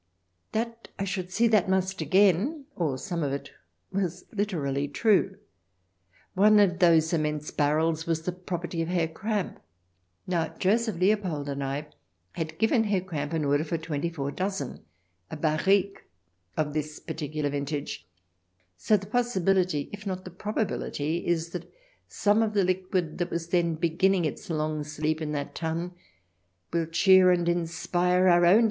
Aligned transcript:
That 0.53 0.87
I 0.97 1.03
should 1.03 1.29
see 1.29 1.47
that 1.49 1.69
must 1.69 2.01
again, 2.01 2.65
or 2.75 2.97
some 2.97 3.21
of 3.21 3.31
it, 3.31 3.51
was 3.91 4.25
literally 4.33 4.87
true. 4.87 5.37
One 6.33 6.59
of 6.59 6.79
those 6.79 7.13
immense 7.13 7.51
barrels 7.51 8.07
was 8.07 8.23
the 8.23 8.31
property 8.31 8.81
of 8.81 8.87
Herr 8.87 9.07
Kramp. 9.07 9.59
Now, 10.25 10.55
Joseph 10.57 10.95
Leopold 10.95 11.47
and 11.49 11.63
I 11.63 11.89
had 12.31 12.57
given 12.57 12.85
Herr 12.85 13.01
Kramp 13.01 13.31
an 13.33 13.45
order 13.45 13.63
for 13.63 13.77
twenty 13.77 14.09
four 14.09 14.31
dozen— 14.31 14.83
a 15.29 15.37
barrique— 15.37 16.03
of 16.57 16.73
this 16.73 16.99
particular 16.99 17.51
vintage, 17.51 18.07
so 18.77 18.97
the 18.97 19.05
possibility, 19.05 19.87
if 19.93 20.07
not 20.07 20.25
the 20.25 20.31
probability, 20.31 21.27
is 21.27 21.49
that 21.51 21.71
some 22.07 22.41
of 22.41 22.55
the 22.55 22.63
liquid 22.63 23.19
that 23.19 23.29
was 23.29 23.49
then 23.49 23.75
beginning 23.75 24.25
its 24.25 24.49
long 24.49 24.83
sleep 24.83 25.21
in 25.21 25.31
that 25.33 25.53
tun 25.53 25.91
will 26.73 26.87
cheer 26.87 27.29
and 27.29 27.47
inspire 27.47 28.17
our 28.17 28.17
own 28.17 28.23
3i8 28.23 28.25
THE 28.25 28.31
DESIRABLE 28.31 28.45
ALIEN 28.47 28.57
[ch. 28.57 28.59